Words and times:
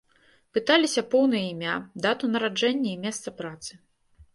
Пыталіся 0.57 1.03
поўнае 1.11 1.43
імя, 1.53 1.75
дату 2.09 2.33
нараджэння 2.33 2.89
і 2.97 2.99
месца 3.09 3.41
працы. 3.41 3.85